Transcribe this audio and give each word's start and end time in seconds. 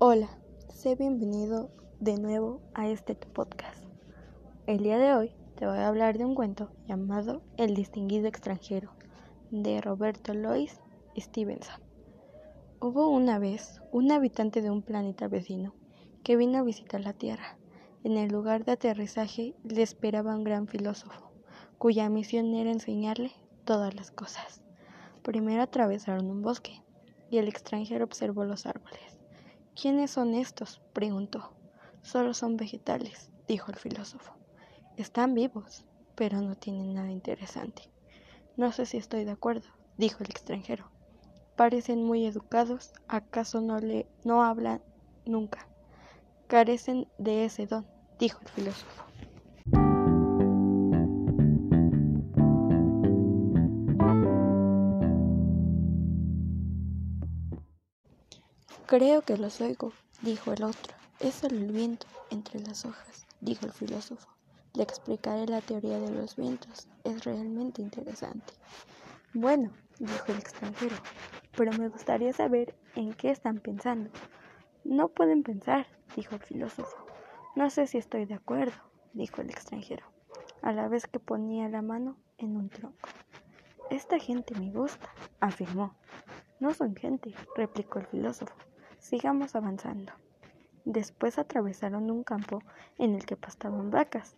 Hola, 0.00 0.28
sé 0.68 0.94
bienvenido 0.94 1.72
de 1.98 2.18
nuevo 2.18 2.60
a 2.72 2.86
este 2.86 3.16
podcast. 3.16 3.82
El 4.68 4.84
día 4.84 4.96
de 4.96 5.12
hoy 5.12 5.32
te 5.56 5.66
voy 5.66 5.78
a 5.78 5.88
hablar 5.88 6.18
de 6.18 6.24
un 6.24 6.36
cuento 6.36 6.70
llamado 6.86 7.42
El 7.56 7.74
distinguido 7.74 8.28
extranjero 8.28 8.92
de 9.50 9.80
Roberto 9.80 10.34
Lois 10.34 10.78
Stevenson. 11.16 11.82
Hubo 12.80 13.08
una 13.08 13.40
vez 13.40 13.82
un 13.90 14.12
habitante 14.12 14.62
de 14.62 14.70
un 14.70 14.82
planeta 14.82 15.26
vecino 15.26 15.74
que 16.22 16.36
vino 16.36 16.58
a 16.58 16.62
visitar 16.62 17.00
la 17.00 17.12
Tierra. 17.12 17.58
En 18.04 18.16
el 18.16 18.30
lugar 18.30 18.64
de 18.64 18.70
aterrizaje 18.70 19.56
le 19.64 19.82
esperaba 19.82 20.36
un 20.36 20.44
gran 20.44 20.68
filósofo, 20.68 21.32
cuya 21.76 22.08
misión 22.08 22.54
era 22.54 22.70
enseñarle 22.70 23.32
todas 23.64 23.96
las 23.96 24.12
cosas. 24.12 24.62
Primero 25.24 25.60
atravesaron 25.60 26.30
un 26.30 26.40
bosque 26.40 26.84
y 27.30 27.38
el 27.38 27.48
extranjero 27.48 28.04
observó 28.04 28.44
los 28.44 28.64
árboles. 28.64 29.18
¿Quiénes 29.80 30.10
son 30.10 30.34
estos? 30.34 30.80
preguntó. 30.92 31.52
Solo 32.02 32.34
son 32.34 32.56
vegetales, 32.56 33.30
dijo 33.46 33.70
el 33.70 33.76
filósofo. 33.76 34.34
Están 34.96 35.34
vivos, 35.34 35.84
pero 36.16 36.40
no 36.40 36.56
tienen 36.56 36.94
nada 36.94 37.12
interesante. 37.12 37.82
No 38.56 38.72
sé 38.72 38.86
si 38.86 38.96
estoy 38.96 39.24
de 39.24 39.30
acuerdo, 39.30 39.68
dijo 39.96 40.24
el 40.24 40.30
extranjero. 40.30 40.90
Parecen 41.54 42.02
muy 42.02 42.26
educados, 42.26 42.92
¿acaso 43.06 43.60
no 43.60 43.78
le 43.78 44.08
no 44.24 44.42
hablan 44.42 44.82
nunca? 45.24 45.68
Carecen 46.48 47.06
de 47.18 47.44
ese 47.44 47.68
don, 47.68 47.86
dijo 48.18 48.40
el 48.42 48.48
filósofo. 48.48 49.07
Creo 58.88 59.20
que 59.20 59.36
los 59.36 59.60
oigo, 59.60 59.92
dijo 60.22 60.50
el 60.54 60.64
otro. 60.64 60.94
Es 61.20 61.44
el 61.44 61.70
viento 61.70 62.06
entre 62.30 62.58
las 62.60 62.86
hojas, 62.86 63.26
dijo 63.42 63.66
el 63.66 63.72
filósofo. 63.72 64.26
Le 64.72 64.82
explicaré 64.82 65.46
la 65.46 65.60
teoría 65.60 66.00
de 66.00 66.10
los 66.10 66.36
vientos. 66.36 66.88
Es 67.04 67.22
realmente 67.26 67.82
interesante. 67.82 68.54
Bueno, 69.34 69.70
dijo 69.98 70.24
el 70.28 70.38
extranjero, 70.38 70.96
pero 71.54 71.70
me 71.72 71.90
gustaría 71.90 72.32
saber 72.32 72.74
en 72.94 73.12
qué 73.12 73.30
están 73.30 73.58
pensando. 73.60 74.08
No 74.84 75.08
pueden 75.08 75.42
pensar, 75.42 75.86
dijo 76.16 76.36
el 76.36 76.42
filósofo. 76.42 76.96
No 77.56 77.68
sé 77.68 77.86
si 77.86 77.98
estoy 77.98 78.24
de 78.24 78.36
acuerdo, 78.36 78.78
dijo 79.12 79.42
el 79.42 79.50
extranjero, 79.50 80.06
a 80.62 80.72
la 80.72 80.88
vez 80.88 81.06
que 81.06 81.20
ponía 81.20 81.68
la 81.68 81.82
mano 81.82 82.16
en 82.38 82.56
un 82.56 82.70
tronco. 82.70 83.10
Esta 83.90 84.18
gente 84.18 84.58
me 84.58 84.70
gusta, 84.70 85.10
afirmó. 85.40 85.94
No 86.58 86.72
son 86.72 86.96
gente, 86.96 87.34
replicó 87.54 87.98
el 87.98 88.06
filósofo. 88.06 88.54
Sigamos 89.08 89.56
avanzando. 89.56 90.12
Después 90.84 91.38
atravesaron 91.38 92.10
un 92.10 92.24
campo 92.24 92.62
en 92.98 93.14
el 93.14 93.24
que 93.24 93.36
pastaban 93.36 93.90
vacas. 93.90 94.36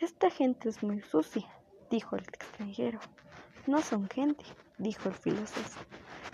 Esta 0.00 0.28
gente 0.28 0.68
es 0.68 0.82
muy 0.82 1.02
sucia, 1.02 1.46
dijo 1.88 2.16
el 2.16 2.24
extranjero. 2.24 2.98
No 3.68 3.80
son 3.80 4.08
gente, 4.08 4.44
dijo 4.76 5.08
el 5.08 5.14
filósofo. 5.14 5.78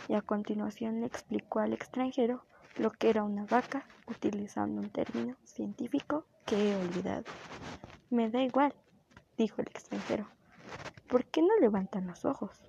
Y 0.08 0.14
a 0.14 0.22
continuación 0.22 1.00
le 1.00 1.06
explicó 1.08 1.58
al 1.58 1.74
extranjero 1.74 2.46
lo 2.78 2.90
que 2.90 3.10
era 3.10 3.22
una 3.22 3.44
vaca 3.44 3.86
utilizando 4.06 4.80
un 4.80 4.88
término 4.88 5.36
científico 5.44 6.24
que 6.46 6.56
he 6.56 6.76
olvidado. 6.76 7.24
Me 8.08 8.30
da 8.30 8.40
igual, 8.40 8.74
dijo 9.36 9.60
el 9.60 9.66
extranjero. 9.66 10.26
¿Por 11.06 11.26
qué 11.26 11.42
no 11.42 11.54
levantan 11.60 12.06
los 12.06 12.24
ojos? 12.24 12.62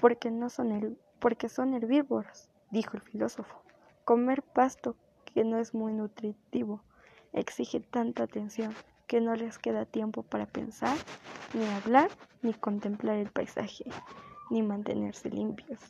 Porque 0.00 0.32
no 0.32 0.50
son 0.50 0.72
el, 0.72 0.98
porque 1.20 1.48
son 1.48 1.72
herbívoros, 1.72 2.48
dijo 2.72 2.96
el 2.96 3.02
filósofo. 3.02 3.62
Comer 4.06 4.44
pasto, 4.44 4.94
que 5.24 5.42
no 5.42 5.58
es 5.58 5.74
muy 5.74 5.92
nutritivo, 5.92 6.80
exige 7.32 7.80
tanta 7.80 8.22
atención 8.22 8.72
que 9.08 9.20
no 9.20 9.34
les 9.34 9.58
queda 9.58 9.84
tiempo 9.84 10.22
para 10.22 10.46
pensar, 10.46 10.96
ni 11.54 11.66
hablar, 11.66 12.08
ni 12.40 12.54
contemplar 12.54 13.16
el 13.16 13.32
paisaje, 13.32 13.84
ni 14.48 14.62
mantenerse 14.62 15.28
limpios. 15.28 15.80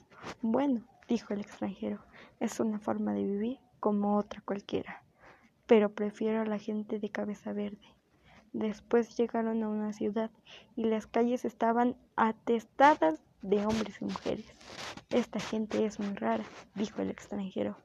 Bueno, 0.41 0.81
dijo 1.07 1.35
el 1.35 1.41
extranjero, 1.41 1.99
es 2.41 2.59
una 2.59 2.79
forma 2.79 3.13
de 3.13 3.23
vivir 3.23 3.59
como 3.81 4.17
otra 4.17 4.41
cualquiera, 4.41 5.03
pero 5.67 5.91
prefiero 5.91 6.41
a 6.41 6.47
la 6.47 6.59
gente 6.59 6.99
de 6.99 7.11
cabeza 7.11 7.53
verde. 7.53 7.87
Después 8.53 9.17
llegaron 9.17 9.63
a 9.63 9.69
una 9.69 9.93
ciudad 9.93 10.31
y 10.77 10.85
las 10.85 11.07
calles 11.07 11.45
estaban 11.45 11.97
atestadas 12.17 13.21
de 13.43 13.65
hombres 13.67 13.97
y 14.01 14.05
mujeres. 14.05 14.47
Esta 15.11 15.41
gente 15.41 15.85
es 15.85 16.01
muy 16.01 16.15
rara, 16.15 16.45
dijo 16.75 17.03
el 17.03 17.11
extranjero. 17.11 17.77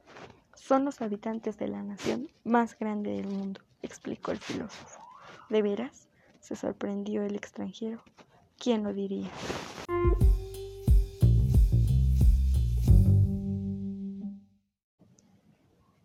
Son 0.54 0.84
los 0.84 1.00
habitantes 1.00 1.58
de 1.58 1.68
la 1.68 1.82
nación 1.82 2.28
más 2.44 2.78
grande 2.78 3.12
del 3.12 3.28
mundo, 3.28 3.60
explicó 3.82 4.30
el 4.32 4.38
filósofo. 4.38 5.00
¿De 5.48 5.62
veras? 5.62 6.08
se 6.40 6.56
sorprendió 6.56 7.22
el 7.22 7.36
extranjero. 7.36 8.02
¿Quién 8.58 8.82
lo 8.82 8.92
diría? 8.92 9.30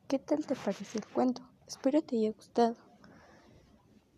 ¿Qué 0.08 0.20
tal 0.20 0.46
te 0.46 0.56
parece 0.56 1.00
el 1.00 1.06
cuento? 1.08 1.42
Espero 1.68 2.02
te 2.02 2.18
haya 2.18 2.32
gustado. 2.32 2.87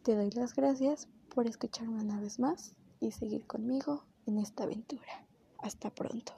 Te 0.03 0.15
doy 0.15 0.31
las 0.31 0.53
gracias 0.53 1.07
por 1.33 1.45
escucharme 1.45 2.01
una 2.01 2.19
vez 2.19 2.39
más 2.39 2.73
y 3.01 3.11
seguir 3.11 3.45
conmigo 3.45 4.05
en 4.25 4.39
esta 4.39 4.63
aventura. 4.63 5.25
Hasta 5.57 5.89
pronto. 5.89 6.33